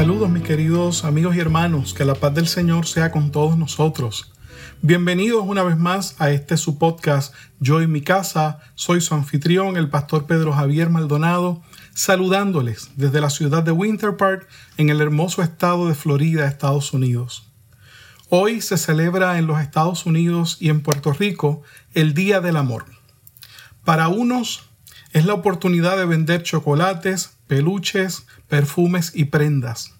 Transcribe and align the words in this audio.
Saludos 0.00 0.30
mis 0.30 0.44
queridos 0.44 1.04
amigos 1.04 1.36
y 1.36 1.40
hermanos, 1.40 1.92
que 1.92 2.06
la 2.06 2.14
paz 2.14 2.32
del 2.32 2.48
Señor 2.48 2.86
sea 2.86 3.12
con 3.12 3.30
todos 3.30 3.58
nosotros. 3.58 4.32
Bienvenidos 4.80 5.44
una 5.46 5.62
vez 5.62 5.76
más 5.76 6.16
a 6.18 6.30
este 6.30 6.56
su 6.56 6.78
podcast 6.78 7.34
Yo 7.58 7.82
y 7.82 7.86
mi 7.86 8.00
casa. 8.00 8.60
Soy 8.74 9.02
su 9.02 9.14
anfitrión, 9.14 9.76
el 9.76 9.90
pastor 9.90 10.24
Pedro 10.24 10.54
Javier 10.54 10.88
Maldonado, 10.88 11.60
saludándoles 11.92 12.92
desde 12.96 13.20
la 13.20 13.28
ciudad 13.28 13.62
de 13.62 13.72
Winter 13.72 14.16
Park 14.16 14.48
en 14.78 14.88
el 14.88 15.02
hermoso 15.02 15.42
estado 15.42 15.86
de 15.86 15.94
Florida, 15.94 16.46
Estados 16.46 16.94
Unidos. 16.94 17.52
Hoy 18.30 18.62
se 18.62 18.78
celebra 18.78 19.36
en 19.36 19.46
los 19.46 19.60
Estados 19.60 20.06
Unidos 20.06 20.56
y 20.60 20.70
en 20.70 20.80
Puerto 20.80 21.12
Rico 21.12 21.60
el 21.92 22.14
Día 22.14 22.40
del 22.40 22.56
Amor. 22.56 22.86
Para 23.84 24.08
unos 24.08 24.70
es 25.12 25.26
la 25.26 25.34
oportunidad 25.34 25.96
de 25.96 26.06
vender 26.06 26.42
chocolates, 26.42 27.36
peluches, 27.48 28.26
perfumes 28.48 29.12
y 29.14 29.24
prendas. 29.26 29.99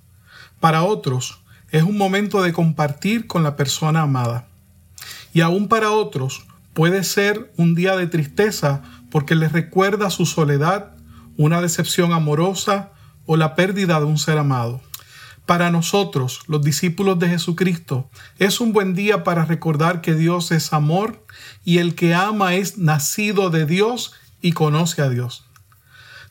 Para 0.61 0.83
otros, 0.83 1.41
es 1.71 1.83
un 1.83 1.97
momento 1.97 2.43
de 2.43 2.53
compartir 2.53 3.27
con 3.27 3.43
la 3.43 3.57
persona 3.57 4.03
amada. 4.03 4.47
Y 5.33 5.41
aún 5.41 5.69
para 5.69 5.91
otros, 5.91 6.45
puede 6.75 7.03
ser 7.03 7.51
un 7.57 7.75
día 7.75 7.97
de 7.97 8.07
tristeza 8.07 8.83
porque 9.11 9.35
les 9.35 9.53
recuerda 9.53 10.11
su 10.11 10.27
soledad, 10.27 10.93
una 11.39 11.63
decepción 11.63 12.13
amorosa 12.13 12.93
o 13.25 13.37
la 13.37 13.55
pérdida 13.55 13.99
de 14.01 14.05
un 14.05 14.19
ser 14.19 14.37
amado. 14.37 14.83
Para 15.47 15.71
nosotros, 15.71 16.43
los 16.47 16.63
discípulos 16.63 17.19
de 17.19 17.29
Jesucristo, 17.29 18.11
es 18.39 18.61
un 18.61 18.73
buen 18.73 18.95
día 18.95 19.25
para 19.25 19.47
recordar 19.47 20.01
que 20.03 20.15
Dios 20.15 20.53
es 20.53 20.73
amor 20.75 21.25
y 21.65 21.79
el 21.79 21.95
que 21.95 22.15
ama 22.15 22.55
es 22.55 22.77
nacido 22.77 23.49
de 23.51 23.65
Dios 23.65 24.13
y 24.43 24.53
conoce 24.53 25.01
a 25.01 25.09
Dios. 25.09 25.47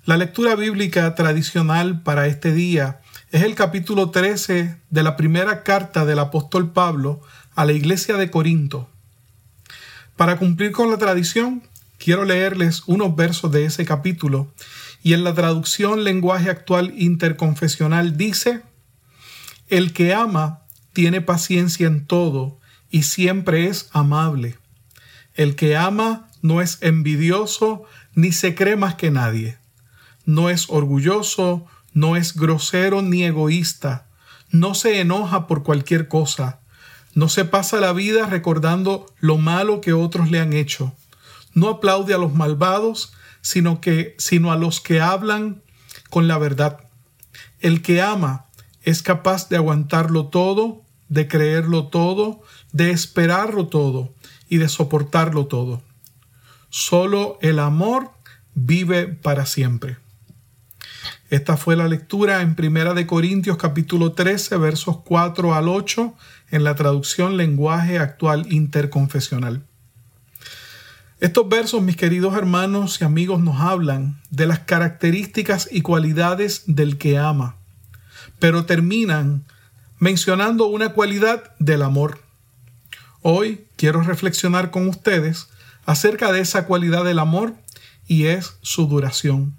La 0.06 0.18
lectura 0.18 0.56
bíblica 0.56 1.16
tradicional 1.16 2.02
para 2.02 2.28
este 2.28 2.54
día 2.54 3.02
es 3.32 3.44
el 3.44 3.54
capítulo 3.54 4.10
13 4.10 4.78
de 4.90 5.04
la 5.04 5.16
primera 5.16 5.64
carta 5.64 6.06
del 6.06 6.20
apóstol 6.20 6.72
Pablo 6.72 7.22
a 7.54 7.66
la 7.66 7.74
iglesia 7.74 8.18
de 8.18 8.32
Corinto. 8.32 8.90
Para 10.16 10.38
cumplir 10.38 10.72
con 10.72 10.90
la 10.90 10.98
tradición, 10.98 11.62
quiero 11.98 12.26
leerles 12.26 12.84
unos 12.88 13.16
versos 13.16 13.52
de 13.52 13.66
ese 13.66 13.86
capítulo 13.86 14.52
y 15.04 15.14
en 15.14 15.24
la 15.24 15.34
traducción 15.34 16.04
lenguaje 16.04 16.50
actual 16.50 16.94
interconfesional 16.98 18.18
dice, 18.18 18.64
El 19.68 19.94
que 19.94 20.14
ama 20.14 20.62
tiene 20.94 21.22
paciencia 21.22 21.86
en 21.86 22.06
todo 22.08 22.58
y 22.90 23.04
siempre 23.04 23.68
es 23.68 23.90
amable. 23.92 24.58
El 25.36 25.56
que 25.56 25.78
ama 25.78 26.30
no 26.42 26.62
es 26.62 26.80
envidioso 26.82 27.84
ni 28.16 28.32
se 28.32 28.56
cree 28.56 28.76
más 28.76 28.96
que 28.96 29.12
nadie 29.12 29.60
no 30.30 30.52
es 30.52 30.70
orgulloso, 30.70 31.66
no 31.94 32.16
es 32.16 32.36
grosero 32.36 33.02
ni 33.02 33.24
egoísta, 33.24 34.08
no 34.52 34.74
se 34.76 35.00
enoja 35.00 35.48
por 35.48 35.64
cualquier 35.64 36.08
cosa, 36.08 36.60
no 37.14 37.30
se 37.30 37.46
pasa 37.46 37.80
la 37.80 37.94
vida 37.94 38.28
recordando 38.28 39.06
lo 39.20 39.38
malo 39.38 39.82
que 39.82 39.94
otros 39.94 40.32
le 40.32 40.40
han 40.40 40.54
hecho, 40.54 40.94
no 41.54 41.70
aplaude 41.70 42.14
a 42.14 42.18
los 42.18 42.34
malvados, 42.34 43.14
sino 43.42 43.82
que 43.82 44.16
sino 44.18 44.52
a 44.52 44.58
los 44.58 44.82
que 44.82 45.02
hablan 45.02 45.62
con 46.10 46.28
la 46.28 46.38
verdad. 46.38 46.80
El 47.60 47.82
que 47.82 48.02
ama 48.02 48.46
es 48.84 49.02
capaz 49.02 49.50
de 49.50 49.58
aguantarlo 49.58 50.28
todo, 50.28 50.84
de 51.10 51.28
creerlo 51.28 51.88
todo, 51.88 52.42
de 52.72 52.92
esperarlo 52.92 53.68
todo 53.68 54.14
y 54.48 54.58
de 54.58 54.70
soportarlo 54.70 55.48
todo. 55.48 55.82
Solo 56.70 57.38
el 57.42 57.60
amor 57.60 58.12
vive 58.54 59.08
para 59.08 59.46
siempre. 59.46 59.98
Esta 61.30 61.58
fue 61.58 61.76
la 61.76 61.88
lectura 61.88 62.42
en 62.42 62.56
Primera 62.56 62.96
de 62.96 63.06
Corintios 63.06 63.58
capítulo 63.58 64.14
13 64.14 64.58
versos 64.58 64.98
4 65.06 65.54
al 65.54 65.68
8 65.68 66.16
en 66.50 66.64
la 66.64 66.74
traducción 66.74 67.38
lenguaje 67.38 68.00
actual 68.00 68.52
interconfesional. 68.52 69.64
Estos 71.20 71.48
versos, 71.48 71.84
mis 71.84 71.98
queridos 71.98 72.36
hermanos 72.36 73.00
y 73.00 73.04
amigos, 73.04 73.42
nos 73.42 73.62
hablan 73.62 74.20
de 74.32 74.48
las 74.48 74.58
características 74.62 75.70
y 75.72 75.82
cualidades 75.82 76.64
del 76.66 76.98
que 76.98 77.20
ama, 77.20 77.58
pero 78.40 78.66
terminan 78.66 79.46
mencionando 80.00 80.66
una 80.66 80.94
cualidad 80.94 81.56
del 81.60 81.84
amor. 81.84 82.24
Hoy 83.22 83.68
quiero 83.76 84.02
reflexionar 84.02 84.72
con 84.72 84.88
ustedes 84.88 85.50
acerca 85.86 86.32
de 86.32 86.40
esa 86.40 86.66
cualidad 86.66 87.06
del 87.06 87.20
amor 87.20 87.54
y 88.08 88.26
es 88.26 88.58
su 88.64 88.88
duración. 88.88 89.59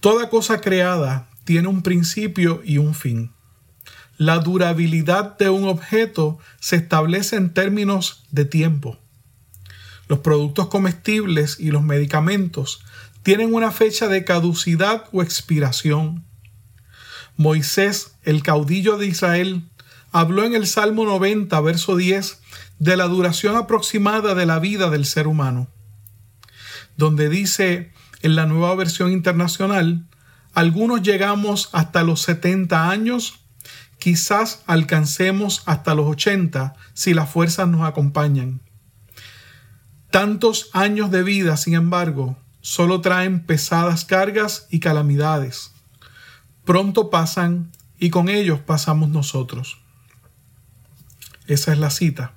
Toda 0.00 0.30
cosa 0.30 0.60
creada 0.60 1.28
tiene 1.44 1.66
un 1.66 1.82
principio 1.82 2.62
y 2.64 2.78
un 2.78 2.94
fin. 2.94 3.32
La 4.16 4.38
durabilidad 4.38 5.36
de 5.38 5.48
un 5.48 5.68
objeto 5.68 6.38
se 6.60 6.76
establece 6.76 7.36
en 7.36 7.52
términos 7.52 8.24
de 8.30 8.44
tiempo. 8.44 8.98
Los 10.06 10.20
productos 10.20 10.68
comestibles 10.68 11.58
y 11.58 11.70
los 11.70 11.82
medicamentos 11.82 12.84
tienen 13.24 13.52
una 13.52 13.72
fecha 13.72 14.06
de 14.08 14.24
caducidad 14.24 15.04
o 15.12 15.22
expiración. 15.22 16.24
Moisés, 17.36 18.12
el 18.22 18.42
caudillo 18.42 18.98
de 18.98 19.06
Israel, 19.06 19.68
habló 20.12 20.44
en 20.44 20.54
el 20.54 20.66
Salmo 20.66 21.04
90, 21.04 21.60
verso 21.60 21.96
10, 21.96 22.40
de 22.78 22.96
la 22.96 23.06
duración 23.06 23.56
aproximada 23.56 24.34
de 24.34 24.46
la 24.46 24.60
vida 24.60 24.90
del 24.90 25.04
ser 25.04 25.26
humano, 25.26 25.68
donde 26.96 27.28
dice, 27.28 27.92
en 28.22 28.36
la 28.36 28.46
nueva 28.46 28.74
versión 28.74 29.12
internacional, 29.12 30.06
algunos 30.54 31.02
llegamos 31.02 31.68
hasta 31.72 32.02
los 32.02 32.22
70 32.22 32.90
años, 32.90 33.40
quizás 33.98 34.62
alcancemos 34.66 35.62
hasta 35.66 35.94
los 35.94 36.06
80 36.06 36.74
si 36.94 37.14
las 37.14 37.30
fuerzas 37.30 37.68
nos 37.68 37.86
acompañan. 37.86 38.60
Tantos 40.10 40.70
años 40.72 41.10
de 41.10 41.22
vida, 41.22 41.56
sin 41.56 41.74
embargo, 41.74 42.36
solo 42.60 43.00
traen 43.00 43.44
pesadas 43.44 44.04
cargas 44.04 44.66
y 44.70 44.80
calamidades. 44.80 45.72
Pronto 46.64 47.10
pasan 47.10 47.70
y 47.98 48.10
con 48.10 48.28
ellos 48.28 48.60
pasamos 48.60 49.10
nosotros. 49.10 49.78
Esa 51.46 51.72
es 51.72 51.78
la 51.78 51.90
cita. 51.90 52.32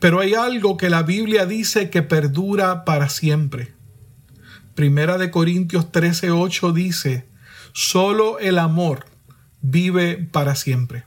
Pero 0.00 0.20
hay 0.20 0.34
algo 0.34 0.76
que 0.76 0.90
la 0.90 1.02
Biblia 1.02 1.46
dice 1.46 1.88
que 1.88 2.02
perdura 2.02 2.84
para 2.84 3.08
siempre. 3.08 3.75
Primera 4.76 5.16
de 5.16 5.30
Corintios 5.30 5.90
13:8 5.90 6.74
dice, 6.74 7.26
solo 7.72 8.38
el 8.38 8.58
amor 8.58 9.06
vive 9.62 10.18
para 10.18 10.54
siempre. 10.54 11.06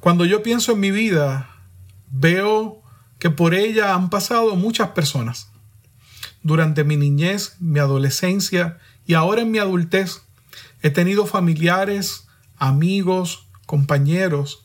Cuando 0.00 0.26
yo 0.26 0.42
pienso 0.42 0.72
en 0.72 0.80
mi 0.80 0.90
vida, 0.90 1.48
veo 2.10 2.82
que 3.18 3.30
por 3.30 3.54
ella 3.54 3.94
han 3.94 4.10
pasado 4.10 4.54
muchas 4.54 4.90
personas. 4.90 5.50
Durante 6.42 6.84
mi 6.84 6.98
niñez, 6.98 7.56
mi 7.58 7.78
adolescencia 7.78 8.80
y 9.06 9.14
ahora 9.14 9.40
en 9.40 9.50
mi 9.50 9.58
adultez, 9.58 10.20
he 10.82 10.90
tenido 10.90 11.24
familiares, 11.24 12.28
amigos, 12.58 13.48
compañeros 13.64 14.62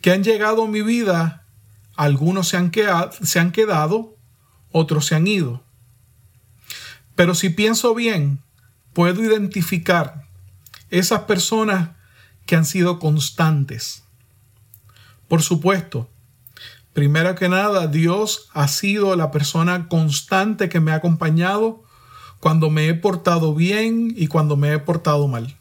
que 0.00 0.10
han 0.10 0.24
llegado 0.24 0.64
a 0.64 0.68
mi 0.68 0.80
vida. 0.80 1.44
Algunos 1.96 2.48
se 2.48 2.56
han, 2.56 2.70
quedado, 2.70 3.10
se 3.12 3.40
han 3.40 3.52
quedado, 3.52 4.16
otros 4.72 5.04
se 5.04 5.16
han 5.16 5.26
ido. 5.26 5.63
Pero 7.14 7.34
si 7.34 7.50
pienso 7.50 7.94
bien, 7.94 8.40
puedo 8.92 9.22
identificar 9.22 10.26
esas 10.90 11.22
personas 11.22 11.90
que 12.46 12.56
han 12.56 12.64
sido 12.64 12.98
constantes. 12.98 14.04
Por 15.28 15.42
supuesto, 15.42 16.08
primero 16.92 17.34
que 17.34 17.48
nada, 17.48 17.86
Dios 17.86 18.48
ha 18.52 18.68
sido 18.68 19.16
la 19.16 19.30
persona 19.30 19.88
constante 19.88 20.68
que 20.68 20.80
me 20.80 20.92
ha 20.92 20.96
acompañado 20.96 21.82
cuando 22.40 22.68
me 22.70 22.88
he 22.88 22.94
portado 22.94 23.54
bien 23.54 24.12
y 24.16 24.26
cuando 24.26 24.56
me 24.56 24.72
he 24.72 24.78
portado 24.78 25.28
mal, 25.28 25.56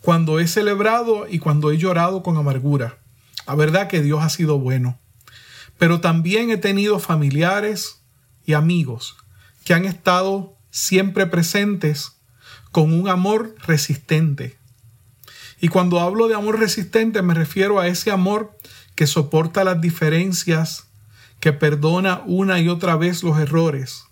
cuando 0.00 0.38
he 0.38 0.46
celebrado 0.46 1.26
y 1.28 1.40
cuando 1.40 1.72
he 1.72 1.78
llorado 1.78 2.22
con 2.22 2.36
amargura. 2.36 2.98
La 3.46 3.54
verdad 3.54 3.88
que 3.88 4.02
Dios 4.02 4.22
ha 4.22 4.28
sido 4.28 4.58
bueno. 4.58 4.98
Pero 5.78 6.00
también 6.00 6.50
he 6.50 6.56
tenido 6.56 6.98
familiares 6.98 8.02
y 8.44 8.54
amigos 8.54 9.16
que 9.64 9.74
han 9.74 9.84
estado 9.84 10.57
siempre 10.70 11.26
presentes 11.26 12.12
con 12.72 12.92
un 12.92 13.08
amor 13.08 13.54
resistente. 13.66 14.58
Y 15.60 15.68
cuando 15.68 16.00
hablo 16.00 16.28
de 16.28 16.34
amor 16.34 16.58
resistente 16.58 17.22
me 17.22 17.34
refiero 17.34 17.80
a 17.80 17.88
ese 17.88 18.10
amor 18.10 18.56
que 18.94 19.06
soporta 19.06 19.64
las 19.64 19.80
diferencias, 19.80 20.88
que 21.40 21.52
perdona 21.52 22.22
una 22.26 22.60
y 22.60 22.68
otra 22.68 22.96
vez 22.96 23.22
los 23.22 23.38
errores. 23.38 24.04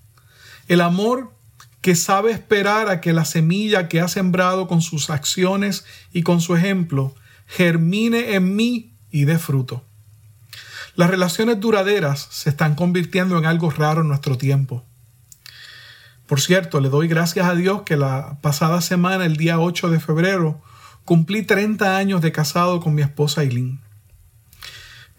El 0.69 0.81
amor 0.81 1.33
que 1.81 1.95
sabe 1.95 2.33
esperar 2.33 2.89
a 2.89 3.01
que 3.01 3.13
la 3.13 3.25
semilla 3.25 3.89
que 3.89 4.01
ha 4.01 4.09
sembrado 4.09 4.67
con 4.67 4.83
sus 4.83 5.11
acciones 5.11 5.85
y 6.13 6.23
con 6.23 6.41
su 6.41 6.57
ejemplo 6.57 7.15
germine 7.47 8.35
en 8.35 8.57
mí 8.57 8.97
y 9.11 9.25
dé 9.25 9.39
fruto. 9.39 9.85
Las 10.97 11.11
relaciones 11.11 11.61
duraderas 11.61 12.27
se 12.31 12.51
están 12.51 12.75
convirtiendo 12.75 13.39
en 13.39 13.47
algo 13.47 13.71
raro 13.71 14.01
en 14.01 14.09
nuestro 14.09 14.37
tiempo. 14.37 14.85
Por 16.27 16.41
cierto, 16.41 16.81
le 16.81 16.89
doy 16.89 17.07
gracias 17.07 17.47
a 17.47 17.55
Dios 17.55 17.83
que 17.83 17.97
la 17.97 18.39
pasada 18.41 18.81
semana, 18.81 19.27
el 19.27 19.37
día 19.37 19.61
8 19.61 19.91
de 19.91 20.01
febrero, 20.01 20.61
cumplí 21.05 21.43
30 21.43 21.97
años 21.97 22.21
de 22.21 22.33
casado 22.33 22.81
con 22.81 22.95
mi 22.95 23.03
esposa 23.03 23.43
Eileen. 23.43 23.81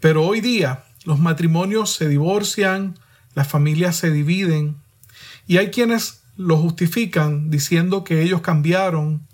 Pero 0.02 0.26
hoy 0.26 0.42
día 0.42 0.84
los 1.06 1.20
matrimonios 1.20 1.94
se 1.94 2.10
divorcian, 2.10 3.00
las 3.34 3.48
familias 3.48 3.96
se 3.96 4.12
dividen 4.12 4.78
y 5.48 5.58
hay 5.58 5.72
quienes 5.72 6.24
lo 6.36 6.58
justifican 6.58 7.50
diciendo 7.50 8.04
que 8.04 8.22
ellos 8.22 8.42
cambiaron, 8.42 9.26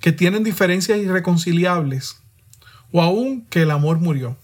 que 0.00 0.12
tienen 0.12 0.44
diferencias 0.44 0.98
irreconciliables 0.98 2.20
o 2.92 3.02
aún 3.02 3.44
que 3.50 3.62
el 3.62 3.72
amor 3.72 3.98
murió. 3.98 4.36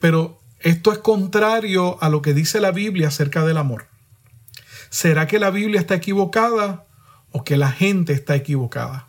Pero 0.00 0.40
esto 0.58 0.92
es 0.92 0.98
contrario 0.98 2.02
a 2.02 2.08
lo 2.08 2.22
que 2.22 2.34
dice 2.34 2.60
la 2.60 2.72
Biblia 2.72 3.08
acerca 3.08 3.44
del 3.44 3.56
amor. 3.56 3.86
¿Será 4.94 5.26
que 5.26 5.40
la 5.40 5.50
Biblia 5.50 5.80
está 5.80 5.96
equivocada 5.96 6.86
o 7.32 7.42
que 7.42 7.56
la 7.56 7.72
gente 7.72 8.12
está 8.12 8.36
equivocada? 8.36 9.08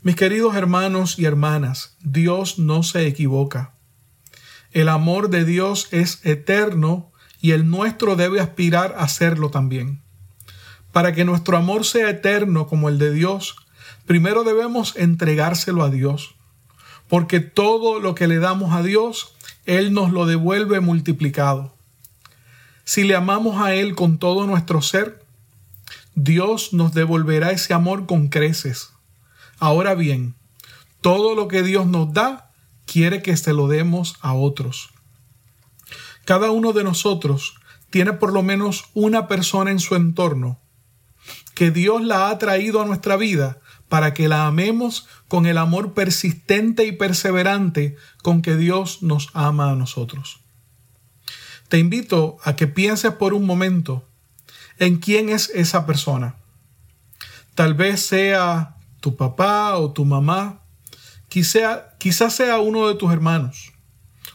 Mis 0.00 0.16
queridos 0.16 0.56
hermanos 0.56 1.18
y 1.18 1.26
hermanas, 1.26 1.98
Dios 2.02 2.58
no 2.58 2.82
se 2.82 3.06
equivoca. 3.06 3.74
El 4.72 4.88
amor 4.88 5.28
de 5.28 5.44
Dios 5.44 5.88
es 5.90 6.24
eterno 6.24 7.12
y 7.42 7.50
el 7.50 7.68
nuestro 7.68 8.16
debe 8.16 8.40
aspirar 8.40 8.94
a 8.96 9.06
serlo 9.08 9.50
también. 9.50 10.00
Para 10.92 11.12
que 11.12 11.26
nuestro 11.26 11.58
amor 11.58 11.84
sea 11.84 12.08
eterno 12.08 12.66
como 12.66 12.88
el 12.88 12.96
de 12.96 13.12
Dios, 13.12 13.56
primero 14.06 14.44
debemos 14.44 14.96
entregárselo 14.96 15.84
a 15.84 15.90
Dios, 15.90 16.36
porque 17.06 17.40
todo 17.40 18.00
lo 18.00 18.14
que 18.14 18.28
le 18.28 18.38
damos 18.38 18.72
a 18.72 18.82
Dios, 18.82 19.34
Él 19.66 19.92
nos 19.92 20.10
lo 20.10 20.24
devuelve 20.24 20.80
multiplicado. 20.80 21.74
Si 22.90 23.04
le 23.04 23.14
amamos 23.14 23.62
a 23.62 23.72
Él 23.72 23.94
con 23.94 24.18
todo 24.18 24.48
nuestro 24.48 24.82
ser, 24.82 25.24
Dios 26.16 26.72
nos 26.72 26.92
devolverá 26.92 27.52
ese 27.52 27.72
amor 27.72 28.06
con 28.06 28.26
creces. 28.26 28.90
Ahora 29.60 29.94
bien, 29.94 30.34
todo 31.00 31.36
lo 31.36 31.46
que 31.46 31.62
Dios 31.62 31.86
nos 31.86 32.12
da, 32.12 32.50
quiere 32.86 33.22
que 33.22 33.36
se 33.36 33.52
lo 33.52 33.68
demos 33.68 34.16
a 34.22 34.32
otros. 34.32 34.90
Cada 36.24 36.50
uno 36.50 36.72
de 36.72 36.82
nosotros 36.82 37.54
tiene 37.90 38.14
por 38.14 38.32
lo 38.32 38.42
menos 38.42 38.86
una 38.92 39.28
persona 39.28 39.70
en 39.70 39.78
su 39.78 39.94
entorno 39.94 40.58
que 41.54 41.70
Dios 41.70 42.02
la 42.02 42.28
ha 42.28 42.38
traído 42.38 42.82
a 42.82 42.86
nuestra 42.86 43.14
vida 43.14 43.60
para 43.88 44.14
que 44.14 44.26
la 44.26 44.48
amemos 44.48 45.06
con 45.28 45.46
el 45.46 45.58
amor 45.58 45.94
persistente 45.94 46.86
y 46.86 46.90
perseverante 46.90 47.94
con 48.24 48.42
que 48.42 48.56
Dios 48.56 49.00
nos 49.00 49.28
ama 49.32 49.70
a 49.70 49.76
nosotros. 49.76 50.40
Te 51.70 51.78
invito 51.78 52.36
a 52.42 52.56
que 52.56 52.66
pienses 52.66 53.12
por 53.12 53.32
un 53.32 53.46
momento 53.46 54.04
en 54.80 54.96
quién 54.96 55.28
es 55.28 55.50
esa 55.50 55.86
persona. 55.86 56.34
Tal 57.54 57.74
vez 57.74 58.00
sea 58.00 58.76
tu 59.00 59.14
papá 59.14 59.76
o 59.76 59.92
tu 59.92 60.04
mamá, 60.04 60.64
quizás 61.28 62.34
sea 62.34 62.58
uno 62.58 62.88
de 62.88 62.96
tus 62.96 63.12
hermanos 63.12 63.72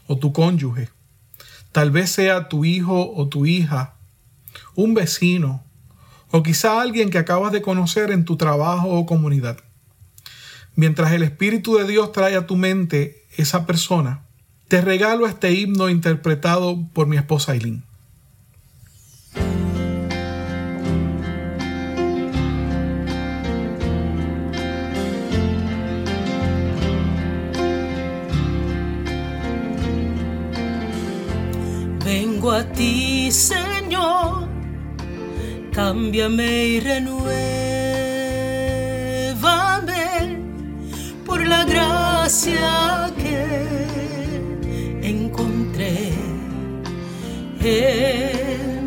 o 0.07 0.17
tu 0.17 0.31
cónyuge, 0.31 0.87
tal 1.73 1.91
vez 1.91 2.09
sea 2.09 2.47
tu 2.47 2.63
hijo 2.63 3.13
o 3.13 3.27
tu 3.27 3.45
hija, 3.45 3.95
un 4.73 4.93
vecino 4.93 5.61
o 6.31 6.41
quizá 6.41 6.81
alguien 6.81 7.09
que 7.09 7.17
acabas 7.17 7.51
de 7.51 7.61
conocer 7.61 8.11
en 8.11 8.23
tu 8.23 8.37
trabajo 8.37 8.87
o 8.91 9.05
comunidad. 9.05 9.57
Mientras 10.75 11.11
el 11.11 11.23
Espíritu 11.23 11.75
de 11.75 11.85
Dios 11.85 12.13
trae 12.13 12.37
a 12.37 12.47
tu 12.47 12.55
mente 12.55 13.25
esa 13.35 13.65
persona, 13.65 14.24
te 14.67 14.81
regalo 14.81 15.27
este 15.27 15.53
himno 15.53 15.89
interpretado 15.89 16.77
por 16.93 17.07
mi 17.07 17.17
esposa 17.17 17.53
Aileen. 17.53 17.83
a 32.51 32.63
ti, 32.73 33.31
Señor, 33.31 34.47
cámbiame 35.73 36.65
y 36.65 36.79
renuévame 36.79 37.25
por 41.25 41.45
la 41.45 41.65
gracia 41.65 43.11
en. 47.65 48.85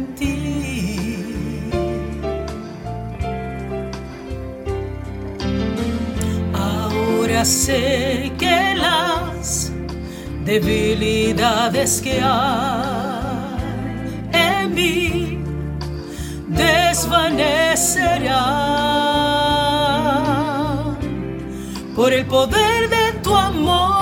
Ahora 6.54 7.44
sé 7.44 8.32
que 8.38 8.74
las 8.76 9.72
debilidades 10.44 12.00
que 12.00 12.20
hay 12.20 12.78
desvanecerá 16.48 18.44
por 21.94 22.12
el 22.12 22.26
poder 22.26 22.88
de 22.88 23.12
tu 23.22 23.34
amor. 23.34 23.97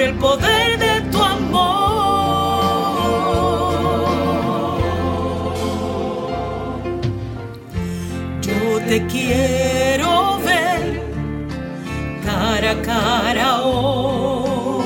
El 0.00 0.14
poder 0.14 0.78
de 0.78 1.00
tu 1.10 1.22
amor. 1.22 1.68
Yo 8.42 8.80
te 8.88 9.06
quiero 9.06 10.38
ver 10.44 11.02
cara 12.24 12.70
a 12.72 12.82
cara, 12.82 13.60
oh 13.62 14.82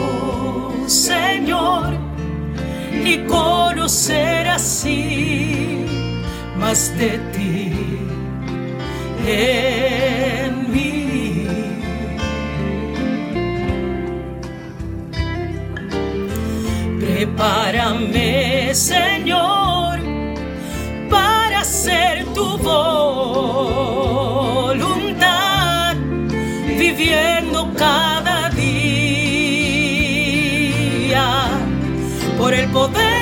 Señor, 0.87 1.95
y 3.04 3.19
conocer 3.26 4.49
así 4.49 5.85
más 6.59 6.97
de 6.99 7.19
ti. 7.33 7.73
Prepárame, 17.23 18.75
Señor, 18.75 20.00
para 21.09 21.61
hacer 21.61 22.25
tu 22.35 22.59
voluntad, 22.59 23.55
viviendo 26.76 27.73
cada 27.79 28.50
día 28.50 28.73
por 32.37 32.52
el 32.55 32.69
poder 32.71 33.22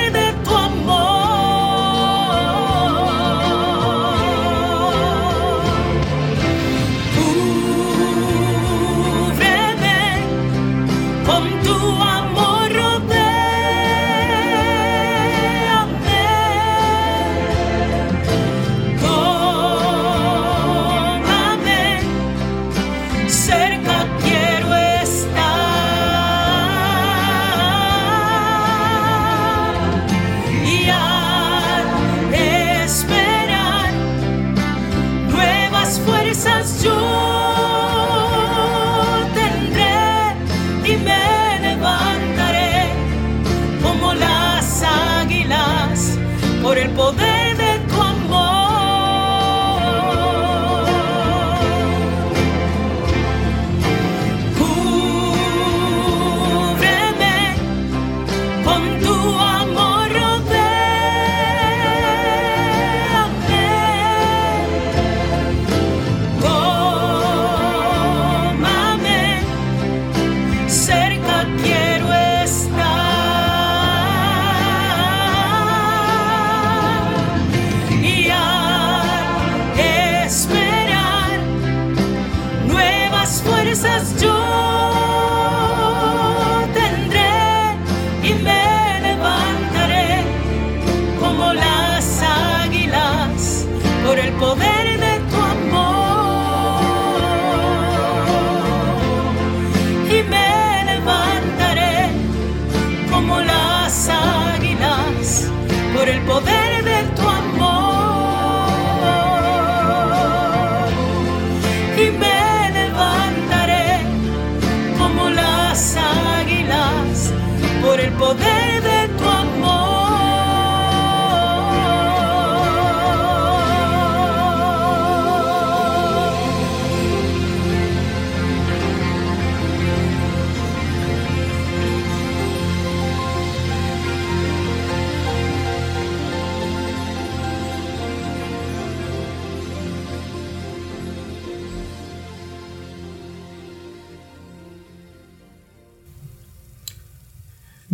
como 103.31 103.41
las 103.43 104.09
águilas 104.09 105.49
por 105.95 106.09
el 106.09 106.21
poder 106.23 106.80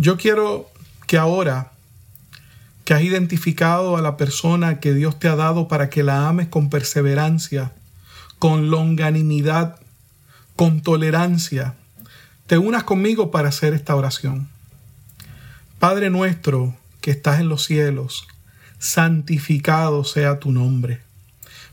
Yo 0.08 0.16
quiero 0.16 0.70
que 1.06 1.18
ahora 1.18 1.72
que 2.86 2.94
has 2.94 3.02
identificado 3.02 3.98
a 3.98 4.00
la 4.00 4.16
persona 4.16 4.80
que 4.80 4.94
Dios 4.94 5.18
te 5.18 5.28
ha 5.28 5.36
dado 5.36 5.68
para 5.68 5.90
que 5.90 6.02
la 6.02 6.28
ames 6.28 6.48
con 6.48 6.70
perseverancia, 6.70 7.74
con 8.38 8.70
longanimidad, 8.70 9.78
con 10.56 10.80
tolerancia, 10.80 11.74
te 12.46 12.56
unas 12.56 12.84
conmigo 12.84 13.30
para 13.30 13.50
hacer 13.50 13.74
esta 13.74 13.94
oración. 13.94 14.48
Padre 15.78 16.08
nuestro 16.08 16.74
que 17.02 17.10
estás 17.10 17.38
en 17.38 17.50
los 17.50 17.66
cielos, 17.66 18.26
santificado 18.78 20.04
sea 20.04 20.38
tu 20.38 20.52
nombre. 20.52 21.02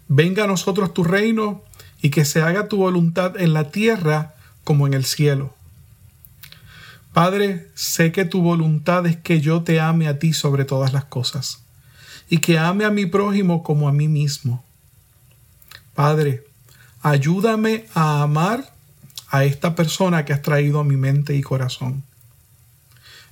Venga 0.10 0.44
a 0.44 0.48
nosotros 0.48 0.94
tu 0.94 1.06
reino 1.06 1.64
y 2.02 2.10
que 2.10 2.26
se 2.26 2.42
haga 2.42 2.68
tu 2.68 2.80
voluntad 2.80 3.40
en 3.40 3.54
la 3.54 3.72
tierra 3.72 4.36
como 4.66 4.88
en 4.88 4.94
el 4.94 5.06
cielo. 5.06 5.55
Padre, 7.16 7.70
sé 7.76 8.12
que 8.12 8.26
tu 8.26 8.42
voluntad 8.42 9.06
es 9.06 9.16
que 9.16 9.40
yo 9.40 9.64
te 9.64 9.80
ame 9.80 10.10
a 10.10 10.20
ti 10.20 10.34
sobre 10.34 10.66
todas 10.66 10.92
las 10.92 11.06
cosas 11.06 11.64
y 12.30 12.40
que 12.40 12.60
ame 12.60 12.84
a 12.84 12.90
mi 12.90 13.06
prójimo 13.06 13.64
como 13.64 13.88
a 13.88 13.94
mí 13.94 14.10
mismo. 14.10 14.66
Padre, 15.94 16.44
ayúdame 17.02 17.86
a 17.94 18.22
amar 18.22 18.70
a 19.30 19.46
esta 19.46 19.76
persona 19.76 20.26
que 20.26 20.34
has 20.34 20.42
traído 20.42 20.82
a 20.82 20.84
mi 20.84 20.98
mente 20.98 21.38
y 21.38 21.42
corazón. 21.42 22.04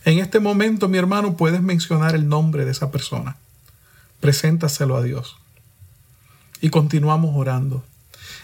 En 0.06 0.20
este 0.20 0.40
momento, 0.40 0.88
mi 0.88 0.98
hermano, 0.98 1.36
puedes 1.36 1.62
mencionar 1.62 2.16
el 2.16 2.30
nombre 2.30 2.64
de 2.64 2.72
esa 2.72 2.90
persona. 2.90 3.36
Preséntaselo 4.22 4.96
a 4.96 5.04
Dios. 5.04 5.36
Y 6.62 6.70
continuamos 6.70 7.36
orando. 7.36 7.84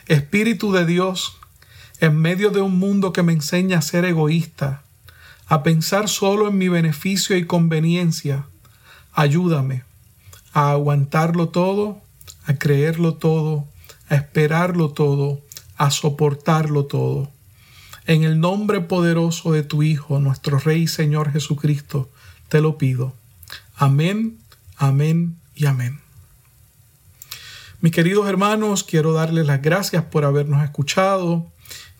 Espíritu 0.06 0.74
de 0.74 0.86
Dios, 0.86 1.38
en 2.02 2.18
medio 2.18 2.50
de 2.50 2.60
un 2.60 2.78
mundo 2.78 3.14
que 3.14 3.24
me 3.24 3.32
enseña 3.32 3.78
a 3.78 3.82
ser 3.82 4.04
egoísta, 4.04 4.84
a 5.50 5.64
pensar 5.64 6.08
solo 6.08 6.48
en 6.48 6.58
mi 6.60 6.70
beneficio 6.70 7.36
y 7.36 7.46
conveniencia. 7.46 8.46
Ayúdame 9.12 9.84
a 10.54 10.72
aguantarlo 10.72 11.50
todo, 11.50 12.02
a 12.46 12.54
creerlo 12.54 13.16
todo, 13.16 13.68
a 14.10 14.16
esperarlo 14.16 14.92
todo, 14.92 15.42
a 15.76 15.90
soportarlo 15.90 16.86
todo. 16.86 17.32
En 18.06 18.24
el 18.24 18.40
nombre 18.40 18.80
poderoso 18.82 19.52
de 19.52 19.64
tu 19.64 19.82
Hijo, 19.82 20.20
nuestro 20.20 20.60
Rey 20.60 20.84
y 20.84 20.88
Señor 20.88 21.32
Jesucristo, 21.32 22.10
te 22.48 22.62
lo 22.62 22.78
pido. 22.78 23.14
Amén, 23.76 24.38
amén 24.78 25.38
y 25.56 25.66
amén. 25.66 26.00
Mis 27.82 27.92
queridos 27.92 28.28
hermanos, 28.30 28.84
quiero 28.84 29.14
darles 29.14 29.48
las 29.48 29.64
gracias 29.64 30.04
por 30.04 30.26
habernos 30.26 30.64
escuchado. 30.64 31.52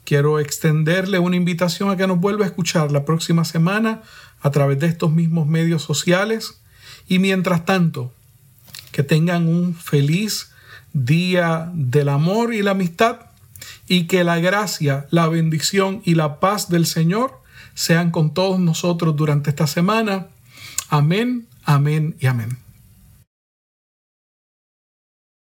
Quiero 0.10 0.40
extenderle 0.40 1.20
una 1.20 1.36
invitación 1.36 1.92
a 1.92 1.96
que 1.96 2.08
nos 2.08 2.20
vuelva 2.20 2.44
a 2.44 2.48
escuchar 2.48 2.92
la 2.92 3.06
próxima 3.06 3.46
semana 3.46 4.02
a 4.42 4.50
través 4.50 4.80
de 4.80 4.88
estos 4.88 5.12
mismos 5.12 5.46
medios 5.46 5.84
sociales. 5.84 6.62
Y 7.08 7.20
mientras 7.20 7.64
tanto, 7.64 8.12
que 8.92 9.04
tengan 9.04 9.48
un 9.48 9.76
feliz 9.76 10.50
día 10.94 11.70
del 11.76 12.10
amor 12.10 12.56
y 12.56 12.64
la 12.64 12.72
amistad 12.72 13.18
y 13.88 14.08
que 14.08 14.24
la 14.24 14.40
gracia, 14.40 15.06
la 15.12 15.28
bendición 15.28 16.02
y 16.04 16.16
la 16.16 16.40
paz 16.40 16.70
del 16.70 16.88
Señor 16.88 17.44
sean 17.76 18.10
con 18.10 18.34
todos 18.34 18.60
nosotros 18.60 19.16
durante 19.16 19.52
esta 19.52 19.68
semana. 19.68 20.26
Amén, 20.90 21.46
amén 21.66 22.16
y 22.20 22.26
amén. 22.26 22.58